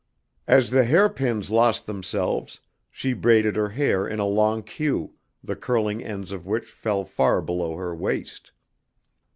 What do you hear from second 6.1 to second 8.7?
of which fell far below her waist.